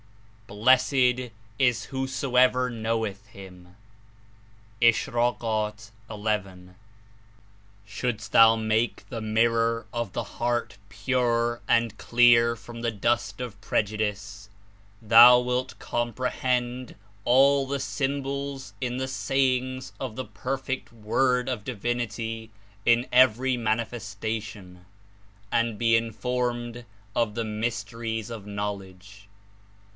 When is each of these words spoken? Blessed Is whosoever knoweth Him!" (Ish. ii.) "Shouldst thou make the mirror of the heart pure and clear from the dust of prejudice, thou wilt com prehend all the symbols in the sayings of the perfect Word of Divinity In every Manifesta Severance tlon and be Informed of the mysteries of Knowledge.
Blessed 0.47 1.29
Is 1.59 1.85
whosoever 1.85 2.69
knoweth 2.71 3.27
Him!" 3.27 3.75
(Ish. 4.81 5.07
ii.) 5.07 6.71
"Shouldst 7.85 8.31
thou 8.33 8.55
make 8.57 9.07
the 9.09 9.21
mirror 9.21 9.85
of 9.93 10.11
the 10.13 10.23
heart 10.23 10.77
pure 10.89 11.61
and 11.69 11.97
clear 11.99 12.55
from 12.55 12.81
the 12.81 12.89
dust 12.91 13.39
of 13.39 13.61
prejudice, 13.61 14.49
thou 15.01 15.39
wilt 15.39 15.77
com 15.77 16.13
prehend 16.13 16.95
all 17.23 17.67
the 17.67 17.79
symbols 17.79 18.73
in 18.81 18.97
the 18.97 19.07
sayings 19.07 19.93
of 19.99 20.15
the 20.15 20.25
perfect 20.25 20.91
Word 20.91 21.47
of 21.47 21.63
Divinity 21.63 22.49
In 22.87 23.07
every 23.13 23.55
Manifesta 23.55 24.41
Severance 24.41 24.45
tlon 24.47 24.77
and 25.51 25.77
be 25.77 25.95
Informed 25.95 26.85
of 27.15 27.35
the 27.35 27.45
mysteries 27.45 28.29
of 28.31 28.47
Knowledge. 28.47 29.27